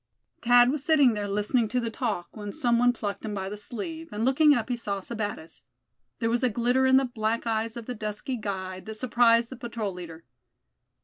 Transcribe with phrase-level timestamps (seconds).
[0.41, 3.55] Thad was sitting there, listening to the talk, when some one plucked him by the
[3.59, 5.61] sleeve, and looking up, he saw Sebattis.
[6.17, 9.57] There was a glitter in the black eyes of the dusky guide that surprised the
[9.57, 10.25] patrol leader.